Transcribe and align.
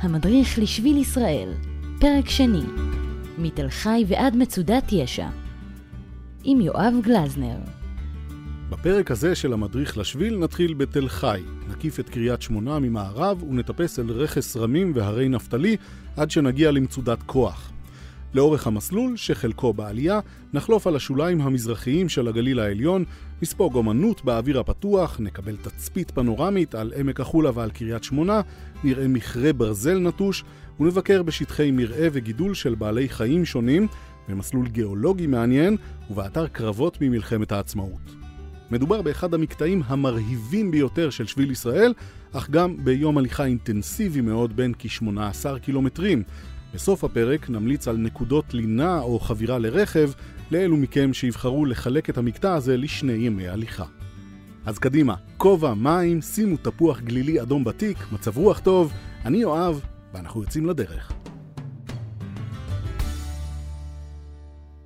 המדריך 0.00 0.58
לשביל 0.58 0.96
ישראל, 0.96 1.48
פרק 2.00 2.28
שני, 2.28 2.62
מתל 3.38 3.68
חי 3.68 4.04
ועד 4.08 4.36
מצודת 4.36 4.92
ישע, 4.92 5.28
עם 6.44 6.60
יואב 6.60 6.94
גלזנר. 7.02 7.56
בפרק 8.70 9.10
הזה 9.10 9.34
של 9.34 9.52
המדריך 9.52 9.98
לשביל 9.98 10.38
נתחיל 10.38 10.74
בתל 10.74 11.08
חי. 11.08 11.40
נקיף 11.70 12.00
את 12.00 12.08
קריית 12.08 12.42
שמונה 12.42 12.78
ממערב 12.78 13.42
ונטפס 13.42 13.98
אל 13.98 14.10
רכס 14.10 14.56
רמים 14.56 14.92
והרי 14.94 15.28
נפתלי 15.28 15.76
עד 16.16 16.30
שנגיע 16.30 16.70
למצודת 16.70 17.18
כוח. 17.26 17.72
לאורך 18.34 18.66
המסלול, 18.66 19.16
שחלקו 19.16 19.72
בעלייה, 19.72 20.20
נחלוף 20.52 20.86
על 20.86 20.96
השוליים 20.96 21.40
המזרחיים 21.40 22.08
של 22.08 22.28
הגליל 22.28 22.60
העליון, 22.60 23.04
נספוג 23.42 23.74
אומנות 23.74 24.24
באוויר 24.24 24.60
הפתוח, 24.60 25.16
נקבל 25.20 25.56
תצפית 25.56 26.10
פנורמית 26.10 26.74
על 26.74 26.92
עמק 26.96 27.20
החולה 27.20 27.50
ועל 27.54 27.70
קריית 27.70 28.04
שמונה, 28.04 28.40
נראה 28.84 29.08
מכרה 29.08 29.52
ברזל 29.52 29.98
נטוש, 29.98 30.44
ונבקר 30.80 31.22
בשטחי 31.22 31.70
מרעה 31.70 32.08
וגידול 32.12 32.54
של 32.54 32.74
בעלי 32.74 33.08
חיים 33.08 33.44
שונים, 33.44 33.86
במסלול 34.28 34.68
גיאולוגי 34.68 35.26
מעניין, 35.26 35.76
ובאתר 36.10 36.46
קרבות 36.46 36.98
ממלחמת 37.00 37.52
העצמאות. 37.52 38.22
מדובר 38.70 39.02
באחד 39.02 39.34
המקטעים 39.34 39.82
המרהיבים 39.86 40.70
ביותר 40.70 41.10
של 41.10 41.26
שביל 41.26 41.50
ישראל, 41.50 41.94
אך 42.32 42.50
גם 42.50 42.76
ביום 42.84 43.18
הליכה 43.18 43.44
אינטנסיבי 43.44 44.20
מאוד 44.20 44.56
בין 44.56 44.72
כ-18 44.78 45.58
קילומטרים. 45.58 46.22
בסוף 46.74 47.04
הפרק 47.04 47.50
נמליץ 47.50 47.88
על 47.88 47.96
נקודות 47.96 48.54
לינה 48.54 49.00
או 49.00 49.20
חבירה 49.20 49.58
לרכב 49.58 50.10
לאלו 50.50 50.76
מכם 50.76 51.12
שיבחרו 51.12 51.66
לחלק 51.66 52.10
את 52.10 52.18
המקטע 52.18 52.54
הזה 52.54 52.76
לשני 52.76 53.12
ימי 53.12 53.48
הליכה. 53.48 53.84
אז 54.66 54.78
קדימה, 54.78 55.14
כובע, 55.36 55.74
מים, 55.74 56.22
שימו 56.22 56.56
תפוח 56.56 57.00
גלילי 57.00 57.42
אדום 57.42 57.64
בתיק, 57.64 57.98
מצב 58.12 58.36
רוח 58.36 58.58
טוב, 58.58 58.92
אני 59.24 59.38
יואב, 59.38 59.80
ואנחנו 60.14 60.42
יוצאים 60.42 60.66
לדרך. 60.66 61.12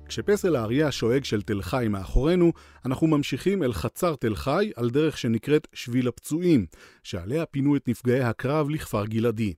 כשפסל 0.07 0.55
האריה 0.55 0.87
השואג 0.87 1.23
של 1.23 1.41
תל 1.41 1.61
חי 1.61 1.85
מאחורינו, 1.89 2.53
אנחנו 2.85 3.07
ממשיכים 3.07 3.63
אל 3.63 3.73
חצר 3.73 4.15
תל 4.15 4.35
חי 4.35 4.71
על 4.75 4.89
דרך 4.89 5.17
שנקראת 5.17 5.67
שביל 5.73 6.07
הפצועים, 6.07 6.65
שעליה 7.03 7.45
פינו 7.45 7.75
את 7.75 7.87
נפגעי 7.87 8.23
הקרב 8.23 8.69
לכפר 8.69 9.05
גלעדי. 9.05 9.53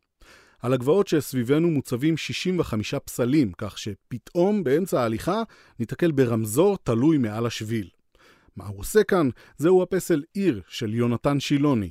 על 0.62 0.74
הגבעות 0.74 1.08
שסביבנו 1.08 1.70
מוצבים 1.72 2.18
65 2.18 2.96
פסלים, 2.96 3.52
כך 3.58 3.78
שפתאום 3.78 4.64
באמצע 4.64 5.02
ההליכה 5.02 5.44
ניתקל 5.80 6.12
ברמזור 6.12 6.78
תלוי 6.84 7.18
מעל 7.18 7.46
השביל. 7.46 7.90
מה 8.56 8.68
הוא 8.68 8.80
עושה 8.80 9.04
כאן? 9.04 9.30
זהו 9.58 9.84
הפסל 9.84 10.24
עיר 10.34 10.62
של 10.68 10.94
יונתן 10.94 11.40
שילוני. 11.40 11.90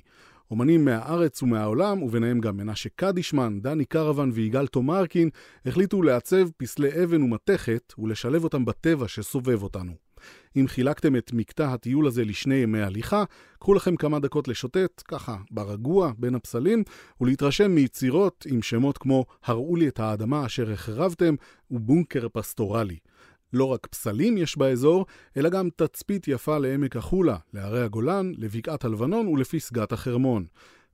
אומנים 0.51 0.85
מהארץ 0.85 1.43
ומהעולם, 1.43 2.03
וביניהם 2.03 2.41
גם 2.41 2.57
מנשה 2.57 2.89
קדישמן, 2.97 3.61
דני 3.61 3.85
קרוון 3.85 4.31
ויגאל 4.35 4.67
תומרקין, 4.67 5.31
החליטו 5.67 6.03
לעצב 6.03 6.49
פסלי 6.57 7.05
אבן 7.05 7.23
ומתכת 7.23 7.93
ולשלב 7.99 8.45
אותם 8.45 8.65
בטבע 8.65 9.09
שסובב 9.09 9.63
אותנו. 9.63 10.08
אם 10.57 10.69
חילקתם 10.69 11.17
את 11.17 11.33
מקטע 11.33 11.73
הטיול 11.73 12.07
הזה 12.07 12.25
לשני 12.25 12.55
ימי 12.55 12.83
הליכה, 12.83 13.25
קחו 13.59 13.75
לכם 13.75 13.97
כמה 13.97 14.19
דקות 14.19 14.49
לשוטט, 14.49 15.03
ככה, 15.09 15.37
ברגוע, 15.51 16.13
בין 16.19 16.35
הפסלים, 16.35 16.83
ולהתרשם 17.21 17.71
מיצירות 17.71 18.47
עם 18.51 18.63
שמות 18.63 18.99
כמו 18.99 19.25
"הראו 19.45 19.77
לי 19.77 19.89
את 19.89 20.01
האדמה 20.01 20.47
אשר 20.47 20.73
החרבתם" 20.73 21.35
ו"בונקר 21.71 22.29
פסטורלי". 22.33 22.99
לא 23.53 23.65
רק 23.65 23.87
פסלים 23.87 24.37
יש 24.37 24.59
באזור, 24.59 25.07
אלא 25.37 25.49
גם 25.49 25.69
תצפית 25.77 26.29
יפה 26.29 26.59
לעמק 26.59 26.97
החולה, 26.97 27.37
להרי 27.55 27.83
הגולן, 27.83 28.33
לבקעת 28.37 28.85
הלבנון 28.85 29.27
ולפסגת 29.27 29.93
החרמון. 29.93 30.47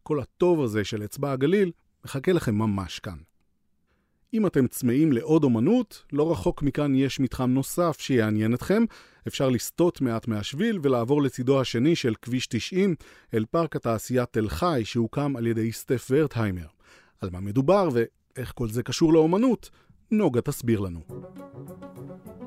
כל 0.02 0.20
הטוב 0.20 0.62
הזה 0.62 0.84
של 0.84 1.04
אצבע 1.04 1.32
הגליל 1.32 1.72
מחכה 2.04 2.32
לכם 2.32 2.54
ממש 2.54 2.98
כאן. 2.98 3.33
אם 4.34 4.46
אתם 4.46 4.66
צמאים 4.66 5.12
לעוד 5.12 5.44
אומנות, 5.44 6.02
לא 6.12 6.32
רחוק 6.32 6.62
מכאן 6.62 6.94
יש 6.94 7.20
מתחם 7.20 7.50
נוסף 7.50 7.96
שיעניין 8.00 8.54
אתכם. 8.54 8.84
אפשר 9.28 9.48
לסטות 9.48 10.00
מעט 10.00 10.28
מהשביל 10.28 10.78
ולעבור 10.82 11.22
לצידו 11.22 11.60
השני 11.60 11.96
של 11.96 12.14
כביש 12.22 12.46
90 12.46 12.94
אל 13.34 13.44
פארק 13.50 13.76
התעשייה 13.76 14.26
תל 14.26 14.48
חי 14.48 14.82
שהוקם 14.84 15.36
על 15.36 15.46
ידי 15.46 15.72
סטף 15.72 16.06
ורטהיימר. 16.10 16.66
על 17.20 17.30
מה 17.32 17.40
מדובר 17.40 17.88
ואיך 17.92 18.52
כל 18.54 18.68
זה 18.68 18.82
קשור 18.82 19.12
לאומנות, 19.12 19.70
נוגה 20.10 20.40
תסביר 20.40 20.80
לנו. 20.80 21.00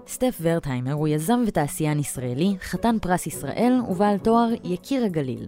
סטף 0.07 0.37
ורטהיימר 0.41 0.93
הוא 0.93 1.07
יזם 1.07 1.39
ותעשיין 1.47 1.99
ישראלי, 1.99 2.55
חתן 2.61 2.95
פרס 3.01 3.27
ישראל 3.27 3.73
ובעל 3.89 4.17
תואר 4.17 4.49
יקיר 4.63 5.03
הגליל. 5.03 5.45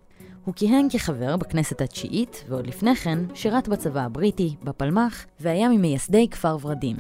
הוא 0.50 0.56
כיהן 0.56 0.88
כחבר 0.90 1.38
בכנסת 1.38 1.82
התשיעית, 1.82 2.44
ועוד 2.48 2.68
לפני 2.68 2.96
כן 2.96 3.20
שירת 3.34 3.68
בצבא 3.68 4.02
הבריטי, 4.02 4.56
בפלמ"ח, 4.64 5.26
והיה 5.40 5.70
ממייסדי 5.70 6.28
כפר 6.32 6.58
ורדים. 6.62 6.96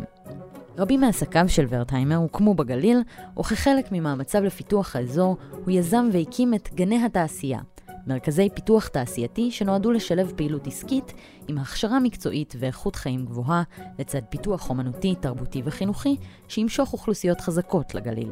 רבים 0.77 1.01
מעסקיו 1.01 1.45
של 1.47 1.65
ורטהיימר 1.69 2.15
הוקמו 2.15 2.53
בגליל, 2.53 3.01
וכחלק 3.39 3.85
ממאמציו 3.91 4.43
לפיתוח 4.43 4.95
האזור, 4.95 5.37
הוא 5.51 5.71
יזם 5.71 6.09
והקים 6.11 6.53
את 6.53 6.69
גני 6.73 7.05
התעשייה, 7.05 7.59
מרכזי 8.07 8.49
פיתוח 8.53 8.87
תעשייתי 8.87 9.51
שנועדו 9.51 9.91
לשלב 9.91 10.31
פעילות 10.35 10.67
עסקית 10.67 11.13
עם 11.47 11.57
הכשרה 11.57 11.99
מקצועית 11.99 12.55
ואיכות 12.59 12.95
חיים 12.95 13.25
גבוהה, 13.25 13.63
לצד 13.99 14.21
פיתוח 14.29 14.69
אומנותי, 14.69 15.15
תרבותי 15.19 15.61
וחינוכי, 15.65 16.15
שימשוך 16.47 16.93
אוכלוסיות 16.93 17.41
חזקות 17.41 17.95
לגליל. 17.95 18.29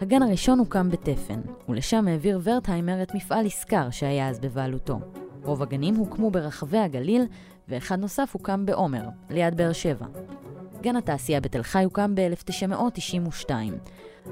הגן 0.00 0.22
הראשון 0.22 0.58
הוקם 0.58 0.90
בתפן, 0.90 1.40
ולשם 1.68 2.08
העביר 2.08 2.40
ורטהיימר 2.42 3.02
את 3.02 3.14
מפעל 3.14 3.46
ישקר 3.46 3.90
שהיה 3.90 4.28
אז 4.28 4.40
בבעלותו. 4.40 4.98
רוב 5.42 5.62
הגנים 5.62 5.94
הוקמו 5.94 6.30
ברחבי 6.30 6.78
הגליל, 6.78 7.26
ואחד 7.68 7.98
נוסף 7.98 8.30
הוקם 8.32 8.66
בעומר, 8.66 9.08
ליד 9.30 9.56
באר 9.56 9.72
שבע. 9.72 10.06
גן 10.80 10.96
התעשייה 10.96 11.40
בתל 11.40 11.62
חי 11.62 11.84
הוקם 11.84 12.14
ב-1992. 12.14 13.50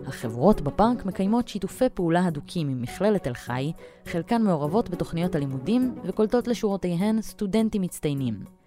החברות 0.07 0.61
בפארק 0.61 1.07
מקיימות 1.07 1.49
שיתופי 1.49 1.89
פעולה 1.95 2.27
הדוקים 2.27 2.69
עם 2.69 2.83
מכללת 2.83 3.23
תל 3.23 3.35
חי, 3.35 3.73
חלקן 4.07 4.43
מעורבות 4.43 4.91
בתוכניות 4.91 5.35
הלימודים 5.35 5.95
וקולטות 6.05 6.49
לשורותיהן 6.49 7.23
סטודנטים 7.23 7.83
מצטיינים. 7.83 8.62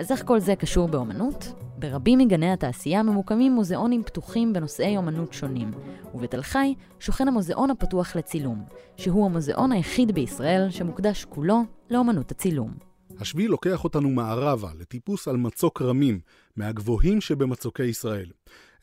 אז 0.00 0.12
איך 0.12 0.24
כל 0.24 0.40
זה 0.40 0.56
קשור 0.56 0.88
באומנות? 0.88 1.52
ברבים 1.78 2.18
מגני 2.18 2.52
התעשייה 2.52 3.02
ממוקמים 3.02 3.52
מוזיאונים 3.52 4.02
פתוחים 4.04 4.52
בנושאי 4.52 4.96
אומנות 4.96 5.32
שונים, 5.32 5.70
ובתל 6.14 6.42
חי 6.42 6.74
שוכן 7.00 7.28
המוזיאון 7.28 7.70
הפתוח 7.70 8.16
לצילום, 8.16 8.64
שהוא 8.96 9.26
המוזיאון 9.26 9.72
היחיד 9.72 10.12
בישראל 10.12 10.70
שמוקדש 10.70 11.24
כולו 11.24 11.62
לאומנות 11.90 12.30
הצילום. 12.30 12.74
השביל 13.18 13.50
לוקח 13.50 13.84
אותנו 13.84 14.10
מערבה, 14.10 14.70
לטיפוס 14.78 15.28
על 15.28 15.36
מצוק 15.36 15.82
רמים, 15.82 16.20
מהגבוהים 16.56 17.20
שבמצוקי 17.20 17.84
ישראל. 17.84 18.30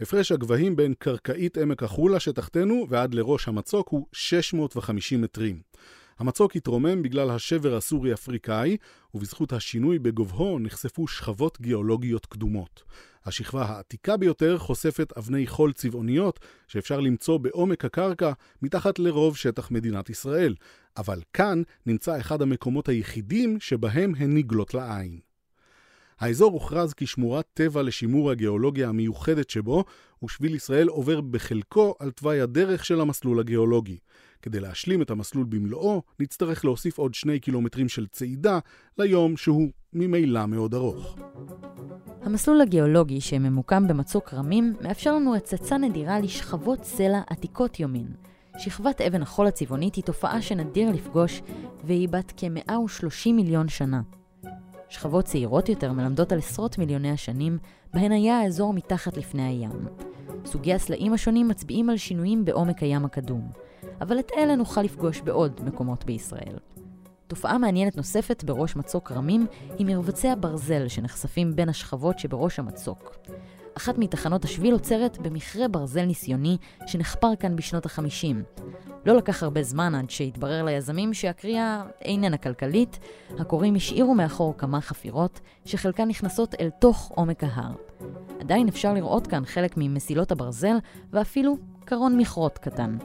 הפרש 0.01 0.31
הגבהים 0.31 0.75
בין 0.75 0.93
קרקעית 0.99 1.57
עמק 1.57 1.83
החולה 1.83 2.19
שתחתנו 2.19 2.85
ועד 2.89 3.13
לראש 3.13 3.47
המצוק 3.47 3.89
הוא 3.89 4.05
650 4.13 5.21
מטרים. 5.21 5.61
המצוק 6.19 6.55
התרומם 6.55 7.01
בגלל 7.01 7.29
השבר 7.29 7.75
הסורי-אפריקאי, 7.75 8.77
ובזכות 9.13 9.53
השינוי 9.53 9.99
בגובהו 9.99 10.59
נחשפו 10.59 11.07
שכבות 11.07 11.61
גיאולוגיות 11.61 12.25
קדומות. 12.25 12.83
השכבה 13.25 13.65
העתיקה 13.65 14.17
ביותר 14.17 14.57
חושפת 14.57 15.13
אבני 15.17 15.47
חול 15.47 15.73
צבעוניות 15.73 16.39
שאפשר 16.67 16.99
למצוא 16.99 17.37
בעומק 17.37 17.85
הקרקע 17.85 18.31
מתחת 18.61 18.99
לרוב 18.99 19.37
שטח 19.37 19.71
מדינת 19.71 20.09
ישראל, 20.09 20.55
אבל 20.97 21.21
כאן 21.33 21.61
נמצא 21.85 22.19
אחד 22.19 22.41
המקומות 22.41 22.89
היחידים 22.89 23.59
שבהם 23.59 24.13
הן 24.17 24.37
נגלות 24.37 24.73
לעין. 24.73 25.19
האזור 26.19 26.51
הוכרז 26.51 26.93
כשמורת 26.93 27.45
טבע 27.53 27.81
לשימור 27.81 28.31
הגיאולוגיה 28.31 28.89
המיוחדת 28.89 29.49
שבו, 29.49 29.85
ושביל 30.23 30.55
ישראל 30.55 30.87
עובר 30.87 31.21
בחלקו 31.21 31.95
על 31.99 32.11
תוואי 32.11 32.41
הדרך 32.41 32.85
של 32.85 33.01
המסלול 33.01 33.39
הגיאולוגי. 33.39 33.97
כדי 34.41 34.59
להשלים 34.59 35.01
את 35.01 35.11
המסלול 35.11 35.45
במלואו, 35.49 36.01
נצטרך 36.19 36.65
להוסיף 36.65 36.97
עוד 36.97 37.13
שני 37.13 37.39
קילומטרים 37.39 37.89
של 37.89 38.07
צעידה 38.07 38.59
ליום 38.97 39.37
שהוא 39.37 39.69
ממילא 39.93 40.45
מאוד 40.45 40.73
ארוך. 40.73 41.17
המסלול 42.21 42.61
הגיאולוגי 42.61 43.21
שממוקם 43.21 43.87
במצוק 43.87 44.33
רמים 44.33 44.73
מאפשר 44.81 45.15
לנו 45.15 45.35
הצצה 45.35 45.77
נדירה 45.77 46.19
לשכבות 46.19 46.83
סלע 46.83 47.21
עתיקות 47.27 47.79
יומין. 47.79 48.07
שכבת 48.57 49.01
אבן 49.01 49.21
החול 49.21 49.47
הצבעונית 49.47 49.95
היא 49.95 50.03
תופעה 50.03 50.41
שנדיר 50.41 50.91
לפגוש, 50.91 51.41
והיא 51.83 52.09
בת 52.09 52.33
כ-130 52.37 53.31
מיליון 53.33 53.67
שנה. 53.67 54.01
שכבות 54.89 55.25
צעירות 55.25 55.69
יותר 55.69 55.91
מלמדות 55.91 56.31
על 56.31 56.37
עשרות 56.37 56.77
מיליוני 56.77 57.11
השנים, 57.11 57.57
בהן 57.93 58.11
היה 58.11 58.39
האזור 58.39 58.73
מתחת 58.73 59.17
לפני 59.17 59.43
הים. 59.43 59.87
סוגי 60.45 60.73
הסלעים 60.73 61.13
השונים 61.13 61.47
מצביעים 61.47 61.89
על 61.89 61.97
שינויים 61.97 62.45
בעומק 62.45 62.83
הים 62.83 63.05
הקדום, 63.05 63.51
אבל 64.01 64.19
את 64.19 64.31
אלה 64.37 64.55
נוכל 64.55 64.81
לפגוש 64.81 65.21
בעוד 65.21 65.61
מקומות 65.65 66.05
בישראל. 66.05 66.57
תופעה 67.27 67.57
מעניינת 67.57 67.97
נוספת 67.97 68.43
בראש 68.43 68.75
מצוק 68.75 69.11
רמים 69.11 69.47
היא 69.77 69.85
מרבצי 69.85 70.27
הברזל 70.27 70.87
שנחשפים 70.87 71.55
בין 71.55 71.69
השכבות 71.69 72.19
שבראש 72.19 72.59
המצוק. 72.59 73.15
אחת 73.77 73.97
מתחנות 73.97 74.45
השביל 74.45 74.73
עוצרת 74.73 75.17
במכרה 75.17 75.67
ברזל 75.67 76.05
ניסיוני 76.05 76.57
שנחפר 76.87 77.35
כאן 77.39 77.55
בשנות 77.55 77.85
ה-50. 77.85 78.63
לא 79.05 79.15
לקח 79.15 79.43
הרבה 79.43 79.63
זמן 79.63 79.95
עד 79.95 80.09
שהתברר 80.09 80.63
ליזמים 80.63 81.13
שהקריאה 81.13 81.83
איננה 82.01 82.37
כלכלית, 82.37 82.99
הקוראים 83.39 83.75
השאירו 83.75 84.15
מאחור 84.15 84.53
כמה 84.57 84.81
חפירות, 84.81 85.39
שחלקן 85.65 86.07
נכנסות 86.07 86.55
אל 86.59 86.69
תוך 86.69 87.11
עומק 87.15 87.43
ההר. 87.43 87.73
עדיין 88.39 88.67
אפשר 88.67 88.93
לראות 88.93 89.27
כאן 89.27 89.45
חלק 89.45 89.73
ממסילות 89.77 90.31
הברזל, 90.31 90.77
ואפילו 91.11 91.57
קרון 91.85 92.17
מכרות 92.17 92.57
קטן. 92.57 92.97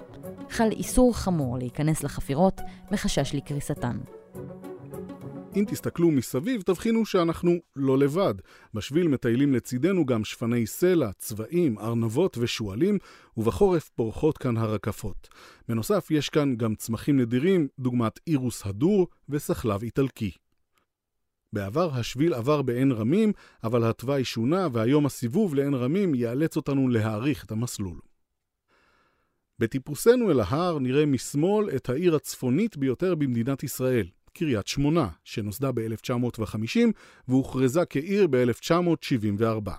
חל 0.51 0.69
איסור 0.71 1.17
חמור 1.17 1.59
להיכנס 1.59 2.03
לחפירות 2.03 2.61
מחשש 2.91 3.35
לקריסתן. 3.35 3.99
אם 5.57 5.65
תסתכלו 5.69 6.11
מסביב, 6.11 6.63
תבחינו 6.63 7.07
שאנחנו 7.07 7.57
לא 7.77 7.99
לבד. 7.99 8.35
בשביל 8.75 9.09
מטיילים 9.09 9.55
לצידנו 9.55 10.07
גם 10.07 10.25
שפני 10.25 10.67
סלע, 10.67 11.13
צבעים, 11.13 11.79
ארנבות 11.79 12.39
ושועלים, 12.41 12.99
ובחורף 13.37 13.89
פורחות 13.89 14.39
כאן 14.39 14.57
הרקפות. 14.57 15.29
בנוסף, 15.69 16.11
יש 16.11 16.29
כאן 16.29 16.57
גם 16.57 16.75
צמחים 16.75 17.21
נדירים, 17.21 17.69
דוגמת 17.79 18.21
אירוס 18.27 18.67
הדור 18.67 19.07
וסחלב 19.29 19.83
איטלקי. 19.83 20.31
בעבר 21.53 21.91
השביל 21.95 22.35
עבר 22.35 22.63
בעין 22.63 22.93
רמים, 22.93 23.33
אבל 23.65 23.85
התוואי 23.85 24.25
שונה, 24.25 24.69
והיום 24.73 25.07
הסיבוב 25.07 25.55
לעין 25.55 25.75
רמים 25.75 26.15
יאלץ 26.15 26.57
אותנו 26.57 26.89
להאריך 26.89 27.45
את 27.45 27.53
המסלול. 27.53 28.12
בטיפוסנו 29.63 30.31
אל 30.31 30.41
ההר 30.41 30.79
נראה 30.79 31.07
משמאל 31.07 31.71
את 31.77 31.89
העיר 31.89 32.15
הצפונית 32.15 32.77
ביותר 32.77 33.15
במדינת 33.15 33.63
ישראל, 33.63 34.07
קריית 34.33 34.67
שמונה, 34.67 35.09
שנוסדה 35.25 35.73
ב-1950 35.73 36.79
והוכרזה 37.29 37.85
כעיר 37.85 38.27
ב-1974. 38.31 39.71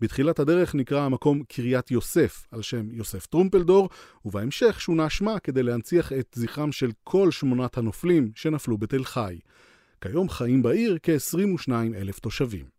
בתחילת 0.00 0.38
הדרך 0.38 0.74
נקרא 0.74 1.00
המקום 1.00 1.42
קריית 1.48 1.90
יוסף, 1.90 2.46
על 2.50 2.62
שם 2.62 2.90
יוסף 2.90 3.26
טרומפלדור, 3.26 3.88
ובהמשך 4.24 4.80
שונה 4.80 5.10
שמה 5.10 5.38
כדי 5.38 5.62
להנציח 5.62 6.12
את 6.12 6.34
זכרם 6.34 6.72
של 6.72 6.90
כל 7.04 7.30
שמונת 7.30 7.78
הנופלים 7.78 8.30
שנפלו 8.34 8.78
בתל 8.78 9.04
חי. 9.04 9.38
כיום 10.00 10.28
חיים 10.28 10.62
בעיר 10.62 10.98
כ-22 11.02 11.72
אלף 11.96 12.18
תושבים. 12.18 12.77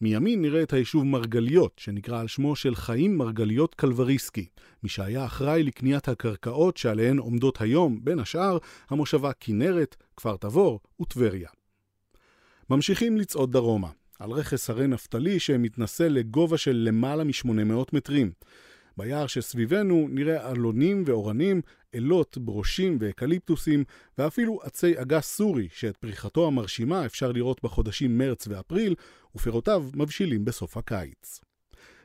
מימין 0.00 0.42
נראה 0.42 0.62
את 0.62 0.72
היישוב 0.72 1.04
מרגליות, 1.04 1.72
שנקרא 1.78 2.20
על 2.20 2.28
שמו 2.28 2.56
של 2.56 2.74
חיים 2.74 3.18
מרגליות 3.18 3.74
קלבריסקי, 3.74 4.46
מי 4.82 4.88
שהיה 4.88 5.24
אחראי 5.24 5.62
לקניית 5.62 6.08
הקרקעות 6.08 6.76
שעליהן 6.76 7.18
עומדות 7.18 7.60
היום, 7.60 8.00
בין 8.04 8.18
השאר, 8.18 8.58
המושבה 8.90 9.32
כנרת, 9.40 9.96
כפר 10.16 10.36
תבור 10.36 10.80
וטבריה. 11.00 11.48
ממשיכים 12.70 13.16
לצעוד 13.16 13.52
דרומה, 13.52 13.88
על 14.18 14.30
רכס 14.30 14.70
הרי 14.70 14.86
נפתלי 14.86 15.38
שמתנשא 15.38 16.02
לגובה 16.02 16.58
של 16.58 16.76
למעלה 16.76 17.24
מ-800 17.24 17.90
מטרים. 17.92 18.32
ביער 18.96 19.26
שסביבנו 19.26 20.08
נראה 20.10 20.50
אלונים 20.50 21.02
ואורנים, 21.06 21.60
אלות, 21.94 22.38
ברושים 22.38 22.98
ואקליפטוסים, 23.00 23.84
ואפילו 24.18 24.60
עצי 24.62 25.00
אגס 25.02 25.36
סורי, 25.36 25.68
שאת 25.72 25.96
פריחתו 25.96 26.46
המרשימה 26.46 27.06
אפשר 27.06 27.32
לראות 27.32 27.62
בחודשים 27.62 28.18
מרץ 28.18 28.48
ואפריל, 28.48 28.94
ופירותיו 29.34 29.84
מבשילים 29.94 30.44
בסוף 30.44 30.76
הקיץ. 30.76 31.40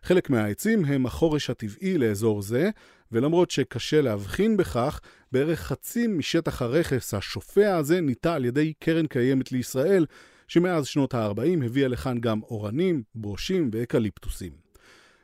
חלק 0.03 0.29
מהעצים 0.29 0.85
הם 0.85 1.05
החורש 1.05 1.49
הטבעי 1.49 1.97
לאזור 1.97 2.41
זה, 2.41 2.69
ולמרות 3.11 3.51
שקשה 3.51 4.01
להבחין 4.01 4.57
בכך, 4.57 4.99
בערך 5.31 5.59
חצי 5.59 6.07
משטח 6.07 6.61
הרכס 6.61 7.13
השופע 7.13 7.75
הזה 7.75 8.01
ניטע 8.01 8.33
על 8.33 8.45
ידי 8.45 8.73
קרן 8.79 9.07
קיימת 9.07 9.51
לישראל, 9.51 10.05
שמאז 10.47 10.85
שנות 10.85 11.13
ה-40 11.13 11.65
הביאה 11.65 11.87
לכאן 11.87 12.19
גם 12.19 12.41
אורנים, 12.43 13.03
ברושים 13.15 13.69
ואקליפטוסים. 13.73 14.51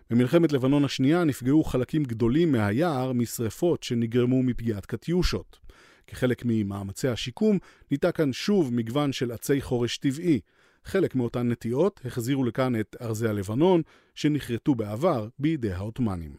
במלחמת 0.10 0.52
לבנון 0.52 0.86
השנייה 0.86 1.24
נפגעו 1.24 1.64
חלקים 1.64 2.04
גדולים 2.04 2.52
מהיער 2.52 3.12
משרפות 3.12 3.84
שנגרמו 3.84 4.44
מפגיעת 4.44 4.86
קטיושות. 4.86 5.60
כחלק 6.08 6.42
ממאמצי 6.46 7.08
השיקום, 7.08 7.58
ניטע 7.92 8.12
כאן 8.12 8.34
שוב 8.34 8.74
מגוון 8.74 9.12
של 9.12 9.32
עצי 9.32 9.62
חורש 9.62 9.98
טבעי. 9.98 10.40
חלק 10.86 11.16
מאותן 11.16 11.50
נטיעות 11.52 12.02
החזירו 12.06 12.44
לכאן 12.44 12.80
את 12.80 12.96
ארזי 13.02 13.28
הלבנון, 13.28 13.82
שנכרתו 14.16 14.76
בעבר 14.76 15.28
בידי 15.40 15.72
העות'מאנים. 15.72 16.36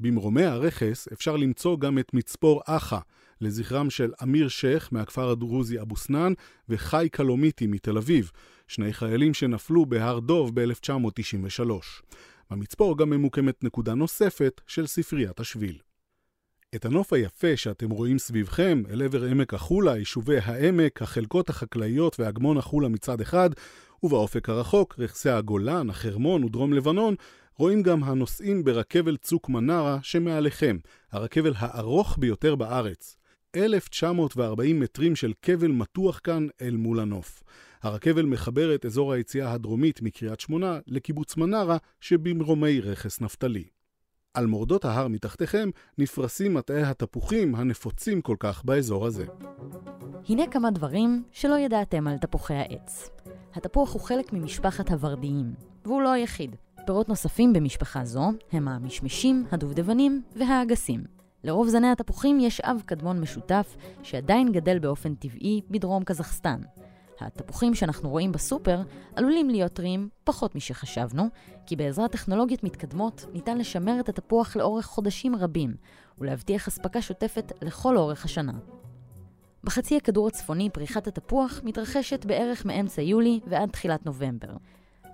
במרומי 0.00 0.44
הרכס 0.44 1.08
אפשר 1.12 1.36
למצוא 1.36 1.78
גם 1.78 1.98
את 1.98 2.14
מצפור 2.14 2.62
אחא, 2.66 2.98
לזכרם 3.40 3.90
של 3.90 4.12
אמיר 4.22 4.48
שייח 4.48 4.92
מהכפר 4.92 5.30
הדרוזי 5.30 5.80
אבו 5.80 5.96
סנאן 5.96 6.32
וחי 6.68 7.08
קלומיטי 7.12 7.66
מתל 7.66 7.98
אביב, 7.98 8.30
שני 8.68 8.92
חיילים 8.92 9.34
שנפלו 9.34 9.86
בהר 9.86 10.18
דוב 10.18 10.60
ב-1993. 10.60 11.70
במצפור 12.50 12.98
גם 12.98 13.10
ממוקמת 13.10 13.64
נקודה 13.64 13.94
נוספת 13.94 14.60
של 14.66 14.86
ספריית 14.86 15.40
השביל. 15.40 15.78
את 16.76 16.84
הנוף 16.84 17.12
היפה 17.12 17.56
שאתם 17.56 17.90
רואים 17.90 18.18
סביבכם, 18.18 18.82
אל 18.90 19.02
עבר 19.02 19.24
עמק 19.24 19.54
החולה, 19.54 19.96
יישובי 19.96 20.38
העמק, 20.38 21.02
החלקות 21.02 21.50
החקלאיות 21.50 22.20
והגמון 22.20 22.56
החולה 22.56 22.88
מצד 22.88 23.20
אחד, 23.20 23.50
ובאופק 24.02 24.48
הרחוק, 24.48 24.94
רכסי 24.98 25.30
הגולן, 25.30 25.90
החרמון 25.90 26.44
ודרום 26.44 26.72
לבנון, 26.72 27.14
רואים 27.58 27.82
גם 27.82 28.04
הנוסעים 28.04 28.64
ברכבל 28.64 29.16
צוק 29.16 29.48
מנרה 29.48 29.98
שמעליכם, 30.02 30.76
הרכבל 31.12 31.52
הארוך 31.56 32.18
ביותר 32.18 32.54
בארץ. 32.54 33.16
1,940 33.56 34.80
מטרים 34.80 35.16
של 35.16 35.32
כבל 35.42 35.70
מתוח 35.70 36.20
כאן 36.24 36.46
אל 36.62 36.76
מול 36.76 37.00
הנוף. 37.00 37.42
הרכבל 37.82 38.24
מחבר 38.24 38.74
את 38.74 38.86
אזור 38.86 39.12
היציאה 39.12 39.52
הדרומית 39.52 40.02
מקריית 40.02 40.40
שמונה 40.40 40.78
לקיבוץ 40.86 41.36
מנרה 41.36 41.76
שבמרומי 42.00 42.80
רכס 42.80 43.20
נפתלי. 43.20 43.75
על 44.36 44.46
מורדות 44.46 44.84
ההר 44.84 45.08
מתחתיכם 45.08 45.70
נפרסים 45.98 46.54
מטעי 46.54 46.82
התפוחים 46.82 47.54
הנפוצים 47.54 48.20
כל 48.20 48.36
כך 48.38 48.64
באזור 48.64 49.06
הזה. 49.06 49.24
הנה 50.28 50.42
כמה 50.50 50.70
דברים 50.70 51.22
שלא 51.32 51.58
ידעתם 51.58 52.06
על 52.06 52.18
תפוחי 52.18 52.54
העץ. 52.54 53.10
התפוח 53.54 53.92
הוא 53.92 54.02
חלק 54.02 54.32
ממשפחת 54.32 54.90
הוורדיים, 54.90 55.54
והוא 55.84 56.02
לא 56.02 56.12
היחיד. 56.12 56.56
פירות 56.86 57.08
נוספים 57.08 57.52
במשפחה 57.52 58.04
זו 58.04 58.32
הם 58.52 58.68
המשמשים, 58.68 59.44
הדובדבנים 59.52 60.22
והאגסים. 60.36 61.04
לרוב 61.44 61.68
זני 61.68 61.90
התפוחים 61.90 62.40
יש 62.40 62.60
אב 62.60 62.82
קדמון 62.86 63.20
משותף 63.20 63.76
שעדיין 64.02 64.52
גדל 64.52 64.78
באופן 64.78 65.14
טבעי 65.14 65.60
בדרום 65.70 66.04
קזחסטן. 66.04 66.60
התפוחים 67.20 67.74
שאנחנו 67.74 68.08
רואים 68.10 68.32
בסופר 68.32 68.82
עלולים 69.16 69.50
להיות 69.50 69.72
טריים 69.72 70.08
פחות 70.24 70.54
משחשבנו, 70.54 71.28
כי 71.66 71.76
בעזרת 71.76 72.12
טכנולוגיות 72.12 72.64
מתקדמות 72.64 73.26
ניתן 73.32 73.58
לשמר 73.58 74.00
את 74.00 74.08
התפוח 74.08 74.56
לאורך 74.56 74.86
חודשים 74.86 75.36
רבים, 75.36 75.74
ולהבטיח 76.18 76.68
אספקה 76.68 77.02
שוטפת 77.02 77.52
לכל 77.62 77.96
אורך 77.96 78.24
השנה. 78.24 78.52
בחצי 79.64 79.96
הכדור 79.96 80.26
הצפוני 80.26 80.70
פריחת 80.70 81.06
התפוח 81.06 81.60
מתרחשת 81.64 82.24
בערך 82.24 82.64
מאמצע 82.64 83.02
יולי 83.02 83.40
ועד 83.46 83.70
תחילת 83.70 84.06
נובמבר. 84.06 84.56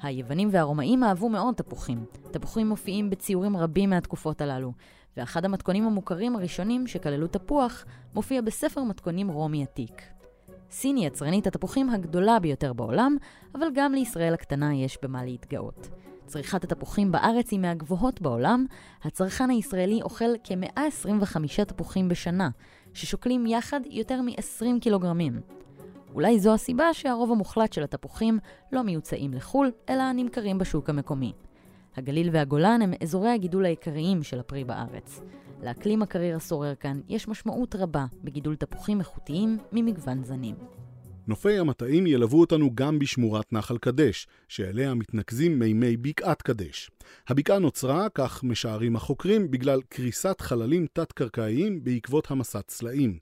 היוונים 0.03 0.49
והרומאים 0.53 1.05
אהבו 1.05 1.29
מאוד 1.29 1.55
תפוחים. 1.55 2.05
תפוחים 2.31 2.69
מופיעים 2.69 3.11
בציורים 3.11 3.57
רבים 3.57 3.91
מהתקופות 3.91 4.41
הללו, 4.41 4.73
ואחד 5.17 5.45
המתכונים 5.45 5.87
המוכרים 5.87 6.37
הראשונים 6.37 6.87
שכללו 6.87 7.27
תפוח 7.27 7.85
מופיע 8.15 8.41
בספר 8.41 8.83
מתכונים 8.83 9.29
רומי 9.29 9.63
עתיק. 9.63 10.03
סין 10.73 10.97
היא 10.97 11.07
יצרנית 11.07 11.47
התפוחים 11.47 11.91
הגדולה 11.91 12.39
ביותר 12.39 12.73
בעולם, 12.73 13.17
אבל 13.55 13.67
גם 13.75 13.93
לישראל 13.93 14.35
הקטנה 14.35 14.75
יש 14.75 14.99
במה 15.03 15.25
להתגאות. 15.25 15.89
צריכת 16.27 16.65
התפוחים 16.65 17.13
בארץ 17.13 17.51
היא 17.51 17.61
מהגבוהות 17.61 18.21
בעולם, 18.21 18.67
הצרכן 19.03 19.51
הישראלי 19.51 20.03
אוכל 20.03 20.31
כ-125 20.45 21.65
תפוחים 21.65 22.09
בשנה, 22.09 22.51
ששוקלים 22.95 23.47
יחד 23.47 23.81
יותר 23.91 24.23
מ-20 24.23 24.81
קילוגרמים. 24.81 25.41
אולי 26.15 26.41
זו 26.41 26.55
הסיבה 26.55 26.95
שהרוב 26.95 27.33
המוחלט 27.33 27.73
של 27.73 27.83
התפוחים 27.83 28.39
לא 28.73 28.83
מיוצאים 28.83 29.35
לחו"ל, 29.35 29.71
אלא 29.89 30.13
נמכרים 30.13 30.59
בשוק 30.59 30.91
המקומי. 30.91 31.33
הגליל 31.97 32.29
והגולן 32.33 32.83
הם 32.83 32.93
אזורי 33.03 33.31
הגידול 33.31 33.65
העיקריים 33.65 34.23
של 34.23 34.41
הפרי 34.41 34.65
בארץ. 34.65 35.21
לאקלים 35.63 36.03
הקריר 36.03 36.37
השורר 36.37 36.75
כאן 36.75 37.01
יש 37.09 37.29
משמעות 37.29 37.75
רבה 37.75 38.07
בגידול 38.25 38.57
תפוחים 38.57 39.01
איכותיים 39.01 39.59
ממגוון 39.73 40.25
זנים. 40.25 40.55
נופי 41.27 41.59
המטעים 41.59 42.07
ילוו 42.07 42.41
אותנו 42.41 42.71
גם 42.75 42.99
בשמורת 42.99 43.53
נחל 43.53 43.79
קדש, 43.79 44.27
שאליה 44.49 44.95
מתנקזים 44.95 45.59
מימי 45.59 45.97
בקעת 45.97 46.43
קדש. 46.43 46.91
הבקעה 47.29 47.59
נוצרה, 47.59 48.09
כך 48.09 48.45
משערים 48.45 48.97
החוקרים, 48.97 49.51
בגלל 49.51 49.81
קריסת 49.89 50.41
חללים 50.41 50.87
תת-קרקעיים 50.93 51.85
בעקבות 51.85 52.31
המסת 52.31 52.65
צלעים. 52.67 53.19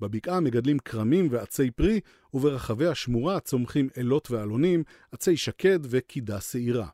בבקעה 0.00 0.40
מגדלים 0.40 0.78
כרמים 0.78 1.28
ועצי 1.30 1.70
פרי, 1.70 2.00
וברחבי 2.34 2.86
השמורה 2.86 3.40
צומחים 3.40 3.88
אלות 3.98 4.30
ואלונים, 4.30 4.82
עצי 5.12 5.36
שקד 5.36 5.78
וקידה 5.82 6.40
שעירה. 6.40 6.88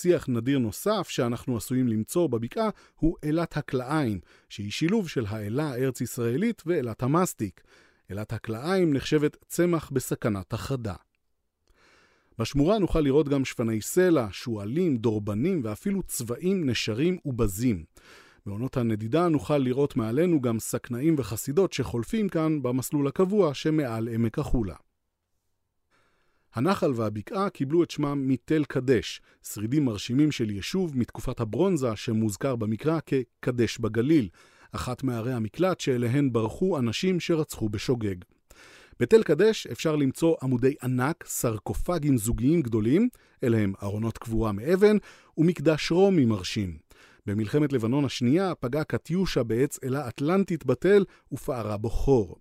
שיח 0.00 0.28
נדיר 0.28 0.58
נוסף 0.58 1.08
שאנחנו 1.08 1.56
עשויים 1.56 1.88
למצוא 1.88 2.26
בבקעה 2.26 2.70
הוא 2.96 3.16
אלת 3.24 3.56
הקלעיים, 3.56 4.20
שהיא 4.48 4.70
שילוב 4.70 5.08
של 5.08 5.26
האלה 5.28 5.64
הארץ-ישראלית 5.64 6.62
ואלת 6.66 7.02
המסטיק. 7.02 7.60
אלת 8.10 8.32
הקלעיים 8.32 8.92
נחשבת 8.94 9.36
צמח 9.46 9.90
בסכנת 9.90 10.52
החרדה. 10.52 10.94
בשמורה 12.38 12.78
נוכל 12.78 13.00
לראות 13.00 13.28
גם 13.28 13.44
שפני 13.44 13.80
סלע, 13.80 14.26
שועלים, 14.30 14.96
דורבנים 14.96 15.60
ואפילו 15.64 16.02
צבעים, 16.02 16.70
נשרים 16.70 17.18
ובזים. 17.24 17.84
בעונות 18.46 18.76
הנדידה 18.76 19.28
נוכל 19.28 19.58
לראות 19.58 19.96
מעלינו 19.96 20.40
גם 20.40 20.58
סכנאים 20.58 21.14
וחסידות 21.18 21.72
שחולפים 21.72 22.28
כאן 22.28 22.62
במסלול 22.62 23.08
הקבוע 23.08 23.54
שמעל 23.54 24.08
עמק 24.08 24.38
החולה. 24.38 24.74
הנחל 26.58 26.92
והבקעה 26.94 27.50
קיבלו 27.50 27.82
את 27.82 27.90
שמם 27.90 28.28
מתל 28.28 28.64
קדש, 28.64 29.20
שרידים 29.52 29.84
מרשימים 29.84 30.32
של 30.32 30.50
יישוב 30.50 30.98
מתקופת 30.98 31.40
הברונזה 31.40 31.96
שמוזכר 31.96 32.56
במקרא 32.56 32.98
כקדש 33.06 33.78
בגליל, 33.78 34.28
אחת 34.72 35.02
מערי 35.02 35.32
המקלט 35.32 35.80
שאליהן 35.80 36.32
ברחו 36.32 36.78
אנשים 36.78 37.20
שרצחו 37.20 37.68
בשוגג. 37.68 38.14
בתל 39.00 39.22
קדש 39.22 39.66
אפשר 39.66 39.96
למצוא 39.96 40.36
עמודי 40.42 40.74
ענק, 40.82 41.24
סרקופגים 41.26 42.16
זוגיים 42.16 42.62
גדולים, 42.62 43.08
אלה 43.44 43.58
הם 43.58 43.72
ארונות 43.82 44.18
קבורה 44.18 44.52
מאבן, 44.52 44.96
ומקדש 45.38 45.90
רומי 45.90 46.24
מרשים. 46.24 46.78
במלחמת 47.26 47.72
לבנון 47.72 48.04
השנייה 48.04 48.54
פגעה 48.54 48.84
קטיושה 48.84 49.42
בעץ 49.42 49.78
אלה 49.84 50.08
אטלנטית 50.08 50.66
בתל 50.66 51.04
ופערה 51.32 51.76
בו 51.76 51.90
חור. 51.90 52.36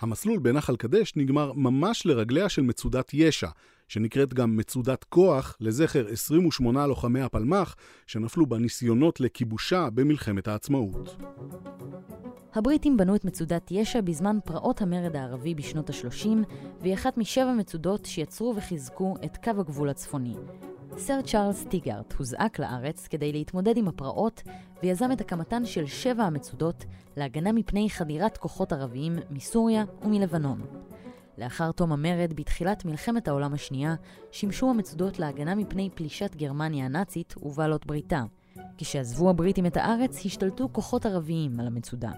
המסלול 0.00 0.38
בנחל 0.38 0.76
קדש 0.76 1.12
נגמר 1.16 1.52
ממש 1.52 2.06
לרגליה 2.06 2.48
של 2.48 2.62
מצודת 2.62 3.14
ישע, 3.14 3.48
שנקראת 3.88 4.34
גם 4.34 4.56
מצודת 4.56 5.04
כוח 5.04 5.56
לזכר 5.60 6.06
28 6.08 6.86
לוחמי 6.86 7.20
הפלמ"ח 7.20 7.76
שנפלו 8.06 8.46
בניסיונות 8.46 9.20
לכיבושה 9.20 9.88
במלחמת 9.94 10.48
העצמאות. 10.48 11.16
הבריטים 12.54 12.96
בנו 12.96 13.16
את 13.16 13.24
מצודת 13.24 13.70
ישע 13.70 14.00
בזמן 14.00 14.38
פרעות 14.44 14.82
המרד 14.82 15.16
הערבי 15.16 15.54
בשנות 15.54 15.90
ה-30, 15.90 16.28
והיא 16.80 16.94
אחת 16.94 17.18
משבע 17.18 17.52
מצודות 17.52 18.04
שיצרו 18.04 18.54
וחיזקו 18.56 19.14
את 19.24 19.36
קו 19.44 19.50
הגבול 19.50 19.88
הצפוני. 19.88 20.34
סר 20.98 21.22
צ'ארלס 21.22 21.64
טיגארט 21.64 22.12
הוזעק 22.12 22.58
לארץ 22.58 23.06
כדי 23.06 23.32
להתמודד 23.32 23.76
עם 23.76 23.88
הפרעות 23.88 24.42
ויזם 24.82 25.12
את 25.12 25.20
הקמתן 25.20 25.64
של 25.64 25.86
שבע 25.86 26.24
המצודות 26.24 26.84
להגנה 27.16 27.52
מפני 27.52 27.90
חדירת 27.90 28.36
כוחות 28.36 28.72
ערביים 28.72 29.16
מסוריה 29.30 29.84
ומלבנון. 30.02 30.60
לאחר 31.38 31.72
תום 31.72 31.92
המרד, 31.92 32.32
בתחילת 32.34 32.84
מלחמת 32.84 33.28
העולם 33.28 33.54
השנייה, 33.54 33.94
שימשו 34.30 34.70
המצודות 34.70 35.18
להגנה 35.18 35.54
מפני 35.54 35.90
פלישת 35.94 36.36
גרמניה 36.36 36.84
הנאצית 36.84 37.34
ובעלות 37.42 37.86
בריתה. 37.86 38.22
כשעזבו 38.78 39.30
הבריטים 39.30 39.66
את 39.66 39.76
הארץ, 39.76 40.26
השתלטו 40.26 40.68
כוחות 40.72 41.06
ערביים 41.06 41.60
על 41.60 41.66
המצודה. 41.66 42.10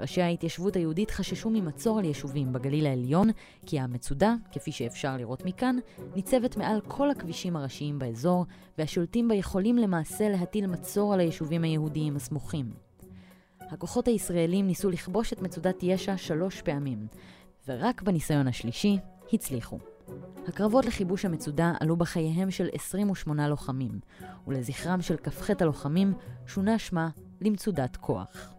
ראשי 0.00 0.22
ההתיישבות 0.22 0.76
היהודית 0.76 1.10
חששו 1.10 1.50
ממצור 1.50 1.98
על 1.98 2.04
יישובים 2.04 2.52
בגליל 2.52 2.86
העליון, 2.86 3.28
כי 3.66 3.80
המצודה, 3.80 4.34
כפי 4.52 4.72
שאפשר 4.72 5.16
לראות 5.16 5.44
מכאן, 5.44 5.76
ניצבת 6.16 6.56
מעל 6.56 6.80
כל 6.88 7.10
הכבישים 7.10 7.56
הראשיים 7.56 7.98
באזור, 7.98 8.46
והשולטים 8.78 9.28
בה 9.28 9.34
יכולים 9.34 9.78
למעשה 9.78 10.28
להטיל 10.28 10.66
מצור 10.66 11.14
על 11.14 11.20
היישובים 11.20 11.64
היהודיים 11.64 12.16
הסמוכים. 12.16 12.70
הכוחות 13.60 14.08
הישראלים 14.08 14.66
ניסו 14.66 14.90
לכבוש 14.90 15.32
את 15.32 15.42
מצודת 15.42 15.82
ישע 15.82 16.16
שלוש 16.16 16.62
פעמים, 16.62 17.06
ורק 17.68 18.02
בניסיון 18.02 18.48
השלישי 18.48 18.98
הצליחו. 19.32 19.78
הקרבות 20.48 20.84
לכיבוש 20.84 21.24
המצודה 21.24 21.72
עלו 21.80 21.96
בחייהם 21.96 22.50
של 22.50 22.68
28 22.72 23.48
לוחמים, 23.48 24.00
ולזכרם 24.46 25.02
של 25.02 25.16
כ"ח 25.16 25.50
הלוחמים 25.60 26.14
שונה 26.46 26.78
שמה 26.78 27.08
למצודת 27.40 27.96
כוח. 27.96 28.53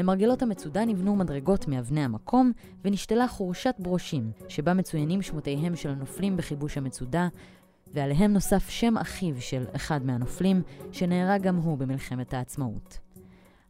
למרגלות 0.00 0.42
המצודה 0.42 0.84
נבנו 0.84 1.16
מדרגות 1.16 1.68
מאבני 1.68 2.00
המקום, 2.04 2.52
ונשתלה 2.84 3.28
חורשת 3.28 3.74
ברושים, 3.78 4.30
שבה 4.48 4.74
מצוינים 4.74 5.22
שמותיהם 5.22 5.76
של 5.76 5.88
הנופלים 5.88 6.36
בכיבוש 6.36 6.78
המצודה, 6.78 7.28
ועליהם 7.94 8.32
נוסף 8.32 8.68
שם 8.68 8.98
אחיו 8.98 9.40
של 9.40 9.64
אחד 9.76 10.06
מהנופלים, 10.06 10.62
שנהרג 10.92 11.42
גם 11.42 11.56
הוא 11.56 11.78
במלחמת 11.78 12.34
העצמאות. 12.34 12.98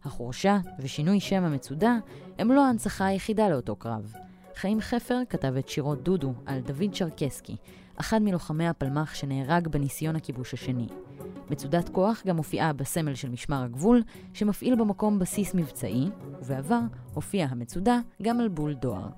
החורשה 0.05 0.59
ושינוי 0.79 1.21
שם 1.21 1.45
המצודה 1.45 1.99
הם 2.39 2.53
לא 2.53 2.67
ההנצחה 2.67 3.07
היחידה 3.07 3.49
לאותו 3.49 3.77
קרב. 3.77 4.13
חיים 4.55 4.81
חפר 4.81 5.21
כתב 5.29 5.55
את 5.59 5.69
שירו 5.69 5.95
דודו 5.95 6.33
על 6.47 6.61
דוד 6.61 6.93
צ'רקסקי, 6.93 7.57
אחד 7.97 8.23
מלוחמי 8.23 8.69
הפלמ"ח 8.69 9.15
שנהרג 9.15 9.69
בניסיון 9.69 10.17
הכיבוש 10.17 10.55
השני. 10.55 10.89
מצודת 11.50 11.89
כוח 11.89 12.23
גם 12.27 12.37
מופיעה 12.37 12.73
בסמל 12.73 13.15
של 13.15 13.29
משמר 13.29 13.62
הגבול, 13.62 14.03
שמפעיל 14.33 14.75
במקום 14.75 15.19
בסיס 15.19 15.55
מבצעי, 15.55 16.09
ובעבר 16.43 16.81
הופיעה 17.15 17.49
המצודה 17.50 17.99
גם 18.23 18.41
על 18.41 18.49
בול 18.49 18.75
דואר. 18.75 19.09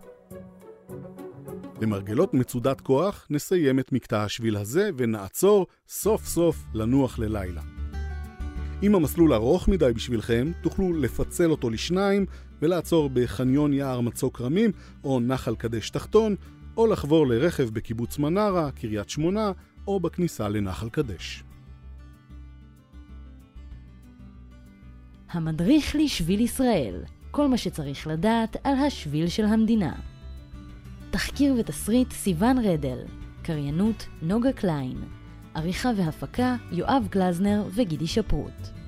למרגלות 1.80 2.34
מצודת 2.34 2.80
כוח 2.80 3.26
נסיים 3.30 3.78
את 3.78 3.92
מקטע 3.92 4.24
השביל 4.24 4.56
הזה 4.56 4.90
ונעצור 4.96 5.66
סוף 5.88 6.26
סוף 6.26 6.64
לנוח 6.74 7.18
ללילה. 7.18 7.62
אם 8.82 8.94
המסלול 8.94 9.32
ארוך 9.32 9.68
מדי 9.68 9.92
בשבילכם, 9.94 10.52
תוכלו 10.62 10.92
לפצל 10.92 11.50
אותו 11.50 11.70
לשניים 11.70 12.26
ולעצור 12.62 13.10
בחניון 13.12 13.72
יער 13.72 14.00
מצוק 14.00 14.40
רמים 14.40 14.70
או 15.04 15.20
נחל 15.20 15.56
קדש 15.56 15.90
תחתון, 15.90 16.36
או 16.76 16.86
לחבור 16.86 17.26
לרכב 17.26 17.70
בקיבוץ 17.70 18.18
מנרה, 18.18 18.70
קריית 18.70 19.08
שמונה, 19.08 19.52
או 19.86 20.00
בכניסה 20.00 20.48
לנחל 20.48 20.88
קדש. 20.88 21.44
המדריך 25.32 25.96
לשביל 25.96 26.40
ישראל, 26.40 26.94
כל 27.30 27.48
מה 27.48 27.56
שצריך 27.56 28.06
לדעת 28.06 28.56
על 28.64 28.74
השביל 28.74 29.28
של 29.28 29.44
המדינה. 29.44 29.92
תחקיר 31.10 31.54
ותסריט 31.58 32.12
סיון 32.12 32.58
רדל, 32.58 32.98
קריינות 33.42 34.06
נוגה 34.22 34.52
קליין, 34.52 34.96
עריכה 35.54 35.90
והפקה 35.96 36.56
יואב 36.72 37.06
גלזנר 37.10 37.68
וגידי 37.74 38.06
שפרוט. 38.06 38.81